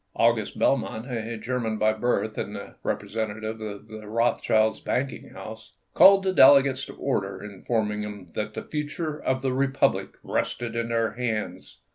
[0.15, 6.23] August Belmont, a German by birth and the representative of the Rothschilds' banking house, called
[6.23, 11.11] the delegates to order, informing them that the future of the Republic rested in their
[11.11, 11.81] hands.